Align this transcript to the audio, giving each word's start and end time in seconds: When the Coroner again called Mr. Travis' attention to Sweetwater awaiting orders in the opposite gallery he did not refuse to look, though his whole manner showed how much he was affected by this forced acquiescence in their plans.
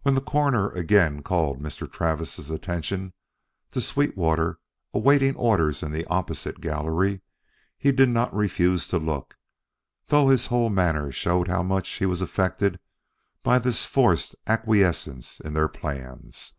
When 0.00 0.14
the 0.14 0.22
Coroner 0.22 0.70
again 0.70 1.20
called 1.22 1.60
Mr. 1.60 1.86
Travis' 1.86 2.48
attention 2.48 3.12
to 3.72 3.82
Sweetwater 3.82 4.58
awaiting 4.94 5.36
orders 5.36 5.82
in 5.82 5.92
the 5.92 6.06
opposite 6.06 6.62
gallery 6.62 7.20
he 7.76 7.92
did 7.92 8.08
not 8.08 8.34
refuse 8.34 8.88
to 8.88 8.96
look, 8.98 9.36
though 10.06 10.30
his 10.30 10.46
whole 10.46 10.70
manner 10.70 11.12
showed 11.12 11.48
how 11.48 11.62
much 11.62 11.90
he 11.90 12.06
was 12.06 12.22
affected 12.22 12.80
by 13.42 13.58
this 13.58 13.84
forced 13.84 14.34
acquiescence 14.46 15.38
in 15.38 15.52
their 15.52 15.68
plans. 15.68 16.54